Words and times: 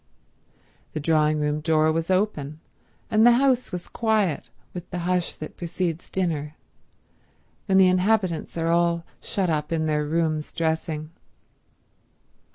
The 0.93 0.99
drawing 0.99 1.39
room 1.39 1.59
door 1.61 1.91
was 1.91 2.09
open, 2.09 2.59
and 3.11 3.23
the 3.23 3.33
house 3.33 3.71
was 3.71 3.87
quiet 3.87 4.49
with 4.73 4.89
the 4.89 4.97
hush 5.05 5.35
that 5.35 5.57
precedes 5.57 6.09
dinner, 6.09 6.55
when 7.67 7.77
the 7.77 7.85
inhabitants 7.87 8.57
are 8.57 8.69
all 8.69 9.05
shut 9.21 9.51
up 9.51 9.71
in 9.71 9.85
their 9.85 10.07
rooms 10.07 10.51
dressing. 10.53 11.11